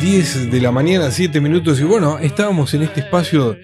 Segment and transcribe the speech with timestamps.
[0.00, 3.56] 10 de la mañana, 7 minutos, y bueno, estábamos en este espacio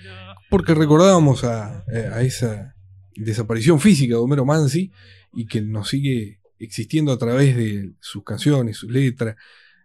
[0.48, 2.76] porque recordábamos a, eh, esa
[3.16, 4.92] desaparición física de Homero Mansi
[5.32, 9.36] y que nos sigue existiendo a través de sus canciones, sus letras,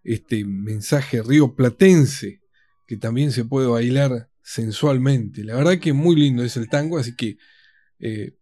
[0.04, 2.42] este mensaje río platense
[2.88, 5.44] que también se puede bailar sensualmente.
[5.44, 7.38] La verdad que muy lindo es el tango, así que
[8.00, 8.36] eh,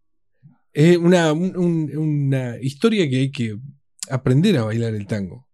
[0.73, 3.57] es una historia que hay que
[4.09, 5.47] aprender a bailar el tango.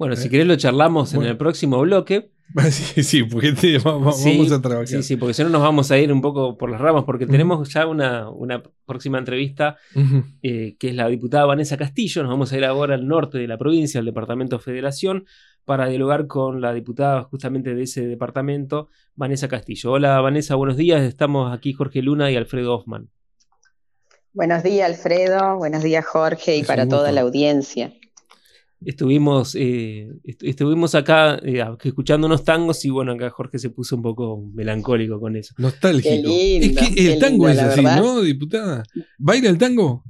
[0.00, 2.30] Bueno, si querés lo charlamos en el próximo bloque.
[2.70, 4.88] Sí, sí, porque vamos, a trabajar.
[4.88, 7.24] Sí, sí, porque si no nos vamos a ir un poco por las ramas, porque
[7.24, 9.76] tenemos ya una, una, próxima entrevista,
[10.42, 12.22] eh, que es la diputada Vanessa Castillo.
[12.22, 15.26] Nos vamos a ir ahora al norte de la provincia, al departamento Federación,
[15.64, 19.92] para dialogar con la diputada justamente de ese departamento, Vanessa Castillo.
[19.92, 21.02] Hola Vanessa, buenos días.
[21.02, 23.10] Estamos aquí Jorge Luna y Alfredo Hoffman.
[24.32, 25.56] Buenos días, Alfredo.
[25.56, 27.92] Buenos días, Jorge, y para toda la audiencia.
[28.84, 34.02] Estuvimos, eh, estuvimos acá eh, escuchando unos tangos y bueno, acá Jorge se puso un
[34.02, 35.54] poco melancólico con eso.
[35.58, 36.30] Nostálgico.
[36.30, 38.82] es que el tango es así, ¿no, diputada?
[39.18, 40.02] ¿Baila el tango?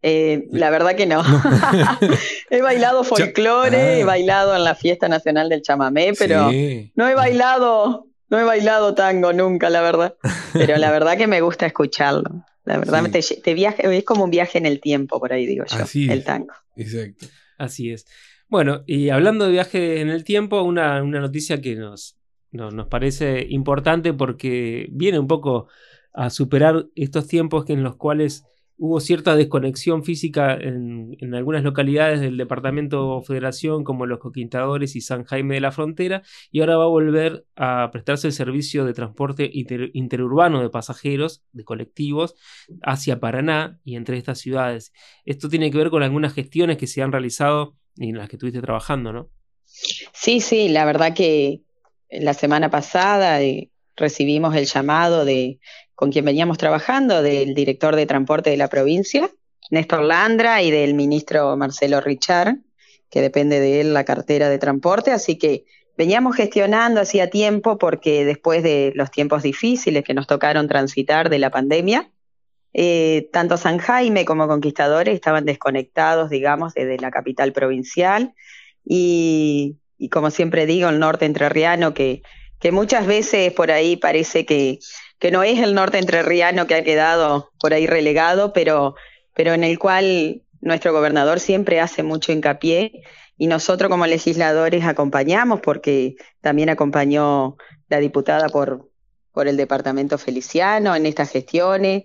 [0.00, 1.22] Eh, la verdad que no.
[2.50, 4.06] he bailado folclore, he ah.
[4.06, 6.50] bailado en la fiesta nacional del chamamé, pero
[6.94, 10.14] no he bailado, no he bailado tango nunca, la verdad.
[10.52, 12.44] Pero la verdad que me gusta escucharlo.
[12.64, 16.12] La verdad te, viaje, es como un viaje en el tiempo, por ahí digo yo,
[16.12, 16.54] el tango.
[16.76, 17.26] Exacto.
[17.64, 18.06] Así es.
[18.48, 22.16] Bueno, y hablando de viaje en el tiempo, una, noticia que nos,
[22.52, 25.68] nos parece importante porque viene un poco
[26.12, 28.44] a superar estos tiempos en los cuales
[28.76, 35.24] hubo cierta desconexión física en, algunas localidades del departamento Federación, como los Coquintadores y San
[35.24, 39.50] Jaime de la Frontera, y ahora va a volver a prestarse el servicio de transporte
[39.52, 42.34] interurbano de pasajeros, de colectivos,
[42.82, 44.92] hacia Paraná y entre estas ciudades.
[45.24, 48.36] Esto tiene que ver con algunas gestiones que se han realizado y en las que
[48.36, 49.30] estuviste trabajando, ¿no?
[49.64, 51.62] Sí, sí, la verdad que
[52.10, 55.58] la semana pasada eh, recibimos el llamado de
[55.94, 59.30] con quien veníamos trabajando, del director de transporte de la provincia,
[59.70, 62.56] Néstor Landra, y del ministro Marcelo Richard,
[63.10, 65.64] que depende de él la cartera de transporte, así que
[65.96, 71.38] veníamos gestionando hacía tiempo porque después de los tiempos difíciles que nos tocaron transitar de
[71.38, 72.10] la pandemia,
[72.76, 78.34] eh, tanto San Jaime como Conquistadores estaban desconectados, digamos, desde la capital provincial.
[78.84, 79.78] Y,
[80.10, 82.22] como siempre digo, el norte entrerriano, que,
[82.60, 84.78] que muchas veces por ahí parece que
[85.24, 88.94] que no es el norte entrerriano que ha quedado por ahí relegado, pero,
[89.34, 93.02] pero en el cual nuestro gobernador siempre hace mucho hincapié
[93.38, 97.56] y nosotros como legisladores acompañamos porque también acompañó
[97.88, 98.90] la diputada por,
[99.32, 102.04] por el departamento Feliciano en estas gestiones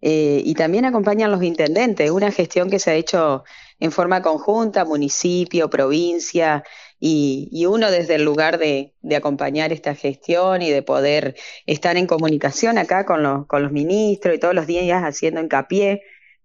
[0.00, 3.44] eh, y también acompañan los intendentes, una gestión que se ha hecho
[3.78, 6.62] en forma conjunta, municipio, provincia,
[7.06, 11.34] y, uno desde el lugar de, acompañar esta gestión y de poder
[11.66, 16.02] estar en comunicación acá con los, ministros y todos los días haciendo hincapié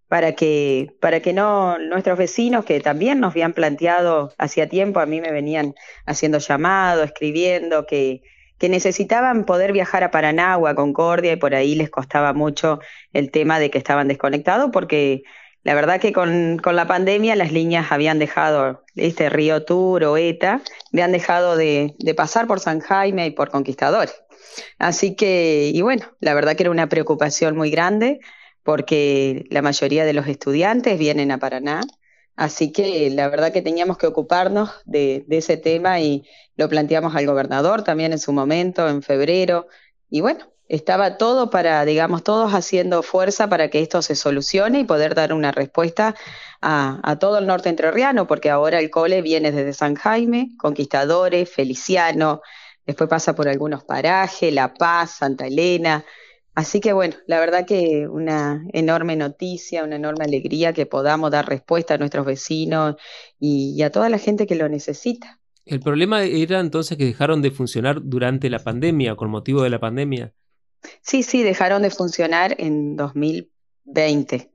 [0.09, 5.05] para que, para que no nuestros vecinos que también nos habían planteado hacía tiempo, a
[5.05, 5.75] mí me venían
[6.05, 8.21] haciendo llamado, escribiendo, que,
[8.57, 12.81] que necesitaban poder viajar a Paraná a Concordia y por ahí les costaba mucho
[13.13, 15.23] el tema de que estaban desconectados porque
[15.63, 20.61] la verdad que con, la pandemia las líneas habían dejado, este Río Tour ETA,
[20.93, 24.15] habían dejado de, pasar por San Jaime y por Conquistadores.
[24.77, 28.19] Así que, y bueno, la verdad que era una preocupación muy grande
[28.63, 31.81] porque la mayoría de los estudiantes vienen a Paraná.
[32.35, 37.15] Así que la verdad que teníamos que ocuparnos de, de ese tema y lo planteamos
[37.15, 39.67] al gobernador también en su momento, en febrero.
[40.09, 44.83] Y bueno, estaba todo para, digamos, todos haciendo fuerza para que esto se solucione y
[44.85, 46.15] poder dar una respuesta
[46.61, 52.41] a, todo el norte entrerriano, porque ahora el cole viene desde San Jaime, Conquistadores, Feliciano,
[52.85, 56.05] después pasa por algunos parajes, La Paz, Santa Elena.
[56.53, 61.47] Así que bueno, la verdad que una enorme noticia, una enorme alegría que podamos dar
[61.47, 62.95] respuesta a nuestros vecinos
[63.39, 65.39] y a toda la gente que lo necesita.
[65.65, 69.79] El problema era entonces que dejaron de funcionar durante la pandemia, con motivo de la
[69.79, 70.33] pandemia.
[71.01, 74.51] Sí, sí, dejaron de funcionar en 2020.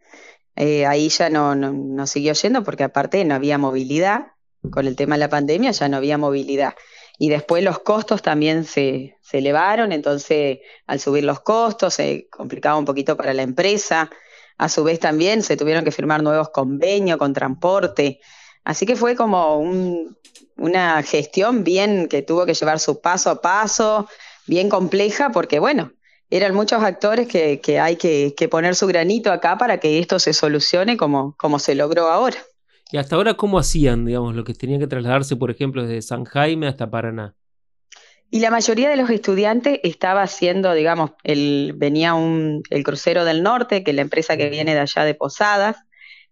[0.56, 4.28] Eh, ahí ya no, no, siguió yendo porque aparte no había movilidad.
[4.70, 6.74] Con el tema de la pandemia ya no había movilidad.
[7.18, 12.78] Y después los costos también se, se elevaron, entonces al subir los costos se complicaba
[12.78, 14.10] un poquito para la empresa.
[14.56, 18.20] A su vez también se tuvieron que firmar nuevos convenios con transporte.
[18.64, 19.58] Así que fue como
[20.56, 24.08] una gestión bien que tuvo que llevar su paso a paso,
[24.46, 25.92] bien compleja, porque bueno,
[26.36, 30.96] eran muchos actores que, hay que, poner su granito acá para que esto se solucione
[30.96, 32.38] como, como se logró ahora.
[32.90, 36.24] ¿Y hasta ahora cómo hacían, digamos, lo que tenían que trasladarse, por ejemplo, desde San
[36.24, 37.36] Jaime hasta Paraná?
[38.30, 43.44] Y la mayoría de los estudiantes estaba haciendo, digamos, el, venía un, el crucero del
[43.44, 45.76] norte, que es la empresa que viene de allá de Posadas,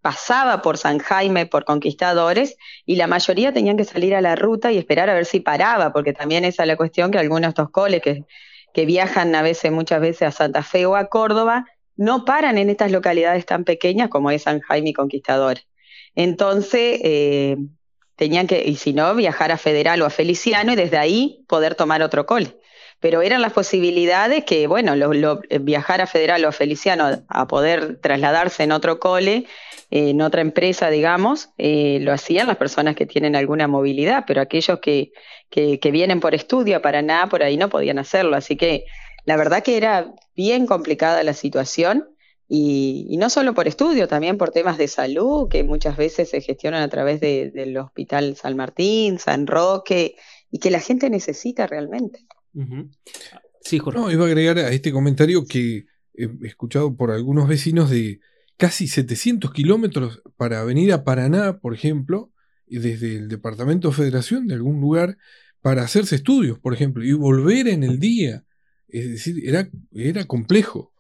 [0.01, 4.73] pasaba por San Jaime, por Conquistadores, y la mayoría tenían que salir a la ruta
[4.73, 7.49] y esperar a ver si paraba, porque también esa es la cuestión que algunos de
[7.51, 8.25] estos coles que,
[8.73, 11.67] que viajan a veces, muchas veces a Santa Fe o a Córdoba,
[11.97, 15.67] no paran en estas localidades tan pequeñas como es San Jaime y Conquistadores.
[16.15, 17.57] Entonces, eh,
[18.17, 21.75] tenían que, y si no, viajar a Federal o a Feliciano y desde ahí poder
[21.75, 22.57] tomar otro cole.
[23.01, 27.99] Pero eran las posibilidades que, bueno, eh, viajar a Federal o a Feliciano a poder
[28.01, 29.47] trasladarse en otro cole,
[29.95, 34.81] en otra empresa, digamos, eh, lo hacían las personas que tienen alguna movilidad, pero aquellos
[34.81, 35.13] que,
[35.51, 38.35] que, que vienen por estudio a Paraná, por ahí no podían hacerlo.
[38.35, 38.87] Así que
[39.27, 42.09] la verdad que era bien complicada la situación
[42.49, 46.83] y, no solo por estudio, también por temas de salud que muchas veces se gestionan
[46.83, 50.15] a través del Hospital San Martín, San Roque
[50.51, 52.25] y que la gente necesita realmente.
[53.61, 54.01] Sí, Jorge.
[54.01, 55.85] No, iba a agregar a este comentario que
[56.15, 58.21] he escuchado por algunos vecinos de
[58.63, 62.31] casi 700 kilómetros para venir a Paraná, por ejemplo,
[62.69, 65.19] desde el Departamento de Federación de algún lugar,
[65.63, 68.45] para hacerse estudios, por ejemplo, y volver en el día.
[68.87, 70.93] Es decir, era, era complejo.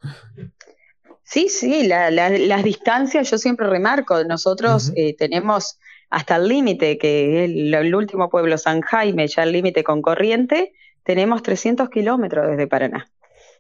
[1.23, 4.25] Sí, sí, las distancias yo siempre remarco.
[4.25, 5.79] Nosotros eh, tenemos
[6.11, 10.73] hasta el límite, que es el, último pueblo, San Jaime, ya el límite con corriente,
[11.05, 13.07] tenemos 300 kilómetros desde Paraná.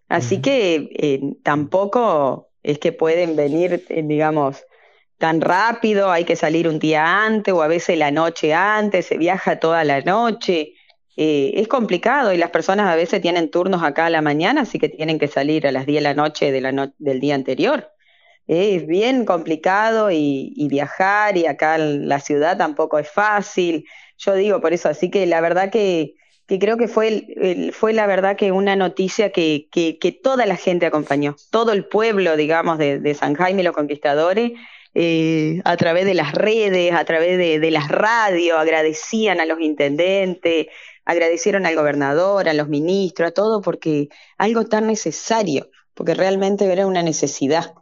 [0.08, 4.64] Así que eh, tampoco es que pueden venir, eh, digamos,
[5.18, 9.18] tan rápido, hay que salir un día antes o a veces la noche antes, se
[9.18, 10.74] viaja toda la noche.
[11.16, 14.78] Eh, es complicado y las personas a veces tienen turnos acá a la mañana, así
[14.78, 16.50] que tienen que salir a las 10 de la noche
[16.98, 17.92] del día anterior.
[18.46, 23.84] es bien complicado y, viajar y acá la ciudad tampoco es fácil.
[24.18, 26.14] Yo digo por eso, así que la verdad que,
[26.58, 29.68] creo que fue, fue la verdad que una noticia que,
[30.22, 34.52] toda la gente acompañó, todo el pueblo, digamos, de, San Jaime los conquistadores.
[34.94, 39.58] Eh, a través de las redes, a través de, de las radios, agradecían a los
[39.58, 40.66] intendentes,
[41.06, 46.86] agradecieron al gobernador, a los ministros, a todo, porque algo tan necesario, porque realmente era
[46.86, 47.74] una necesidad.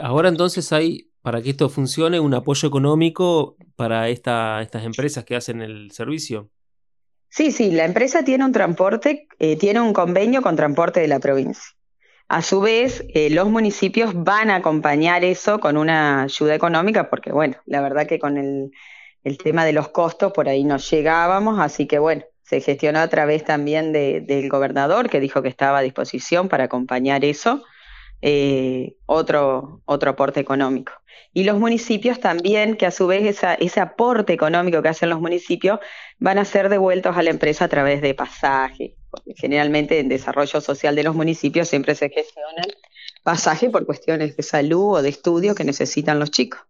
[0.00, 5.36] Ahora entonces hay, para que esto funcione, un apoyo económico para esta, estas empresas que
[5.36, 6.50] hacen el servicio.
[7.28, 11.18] Sí, sí, la empresa tiene un transporte, eh, tiene un convenio con transporte de la
[11.20, 11.64] provincia.
[12.28, 17.32] A su vez, eh, los municipios van a acompañar eso con una ayuda económica, porque
[17.32, 18.70] bueno, la verdad que con el,
[19.24, 23.08] el tema de los costos por ahí no llegábamos, así que bueno, se gestionó a
[23.08, 27.62] través también del gobernador que dijo que estaba a disposición para acompañar eso,
[28.22, 30.92] eh, otro, otro aporte económico.
[31.34, 35.78] Y los municipios también, que a su vez ese aporte económico que hacen los municipios
[36.18, 40.60] van a ser devueltos a la empresa a través de pasaje, porque generalmente en desarrollo
[40.60, 42.66] social de los municipios siempre se gestionan
[43.22, 46.60] pasaje por cuestiones de salud o de estudio que necesitan los chicos.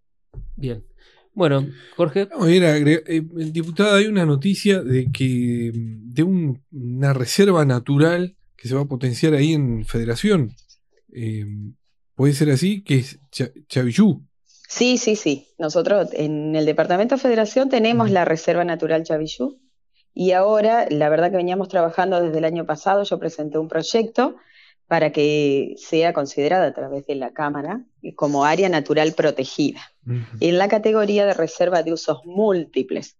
[0.57, 0.85] Bien.
[1.33, 2.29] Bueno, Jorge.
[2.49, 3.23] Eh,
[3.53, 9.35] diputada, hay una noticia de que de una reserva natural que se va a potenciar
[9.35, 10.53] ahí en Federación.
[11.13, 11.45] Eh,
[12.15, 12.83] ¿Puede ser así?
[12.83, 13.21] Que es
[13.69, 14.23] Chavillú.
[14.69, 15.49] Sí, sí, sí.
[15.59, 19.59] Nosotros en el Departamento de Federación tenemos la Reserva Natural Chavillú
[20.15, 24.35] y ahora, la verdad que veníamos trabajando desde el año pasado, yo presenté un proyecto
[24.89, 27.85] para que sea considerada a través de la Cámara
[28.17, 29.81] como área natural protegida,
[30.41, 33.17] en la categoría de reserva de usos múltiples,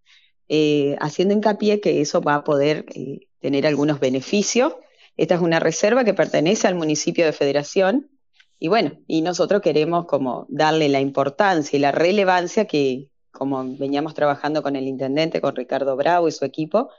[0.49, 4.73] eh, haciendo hincapié que eso va a poder eh, tener algunos beneficios.
[5.19, 8.09] Esta es una reserva que pertenece al municipio de Federación
[8.57, 14.13] y bueno, y nosotros queremos como darle la importancia y la relevancia que, como veníamos
[14.13, 16.89] trabajando con el intendente, con Ricardo Bravo y su equipo,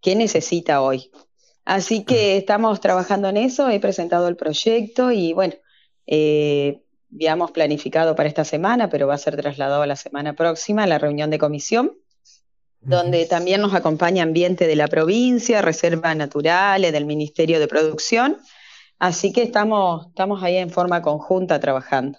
[0.00, 1.12] que necesita hoy.
[1.64, 5.54] Así que estamos trabajando en eso, he presentado el proyecto y bueno,
[6.08, 6.82] eh,
[7.14, 10.88] habíamos planificado para esta semana, pero va a ser trasladado a la semana próxima a
[10.88, 11.96] la reunión de comisión,
[12.82, 18.38] donde también nos acompaña Ambiente de la provincia, Reservas Naturales, del Ministerio de Producción.
[18.98, 22.18] Así que estamos, estamos ahí en forma conjunta trabajando.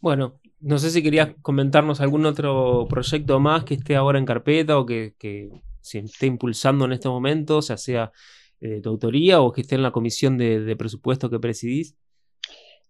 [0.00, 4.78] Bueno, no sé si querías comentarnos algún otro proyecto más que esté ahora en carpeta
[4.78, 8.12] o que, que se esté impulsando en este momento, ya sea
[8.60, 11.96] de tu autoría o que esté en la comisión de, presupuesto que presidís?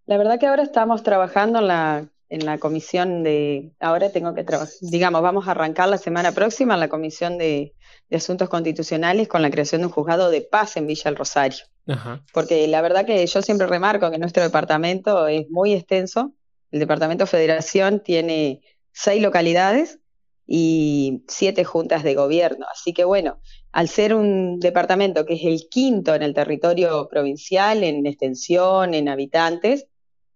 [0.06, 4.44] La verdad que ahora estamos trabajando en la, en la comisión de, ahora tengo que
[4.44, 7.74] trabajar, digamos, vamos a arrancar la semana próxima en la comisión de,
[8.10, 11.64] asuntos constitucionales con la creación de un juzgado de paz en Villa del Rosario.
[12.32, 16.32] Porque la verdad que yo siempre remarco que nuestro departamento es muy extenso.
[16.70, 18.60] El departamento Federación tiene
[18.92, 19.98] seis localidades
[20.46, 22.66] y siete juntas de gobierno.
[22.72, 23.40] Así que bueno,
[23.72, 29.08] al ser un departamento que es el quinto en el territorio provincial, en extensión, en
[29.08, 29.86] habitantes,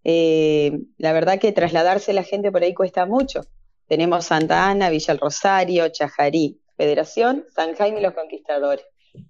[0.03, 3.41] eh, la verdad que trasladarse la gente por ahí cuesta mucho.
[3.87, 8.85] Tenemos Santa Ana, Villa el Rosario, Chajarí, Federación, San Jaime y los Conquistadores.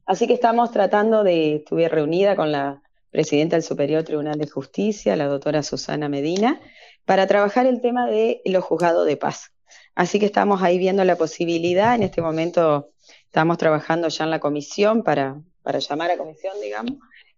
[0.05, 5.15] Así que estamos tratando de, estuve reunida con la presidenta del Superior Tribunal de Justicia,
[5.15, 6.61] la doctora Susana Medina,
[7.05, 9.51] para trabajar el tema de los juzgados de paz.
[9.95, 11.95] Así que estamos ahí viendo la posibilidad.
[11.95, 12.91] En este momento
[13.25, 16.93] estamos trabajando ya en la comisión para, para llamar a comisión, digamos,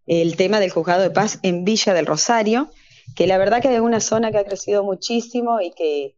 [0.06, 2.70] el tema del juzgado de paz en Villa del Rosario,
[3.16, 6.16] que la verdad que es una zona que ha crecido muchísimo y que,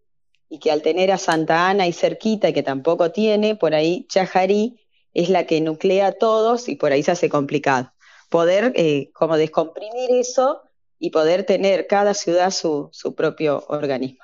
[0.49, 4.05] y que al tener a Santa Ana y cerquita, y que tampoco tiene, por ahí
[4.07, 4.79] Chajarí
[5.13, 7.91] es la que nuclea a todos y por ahí se hace complicado.
[8.29, 10.61] Poder eh, como descomprimir eso
[10.99, 14.23] y poder tener cada ciudad su, su propio organismo.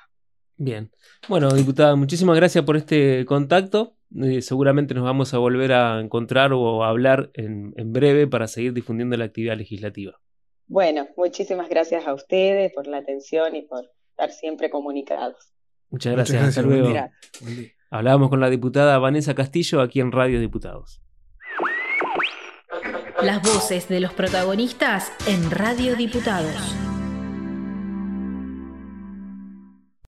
[0.56, 0.90] Bien.
[1.28, 3.96] Bueno, diputada, muchísimas gracias por este contacto.
[4.22, 8.46] Eh, seguramente nos vamos a volver a encontrar o a hablar en, en breve para
[8.46, 10.20] seguir difundiendo la actividad legislativa.
[10.72, 15.52] Bueno, muchísimas gracias a ustedes por la atención y por estar siempre comunicados.
[15.90, 16.42] Muchas gracias.
[16.42, 16.94] Hasta luego.
[17.90, 21.02] Hablábamos con la diputada Vanessa Castillo aquí en Radio Diputados.
[23.22, 26.74] Las voces de los protagonistas en Radio Diputados.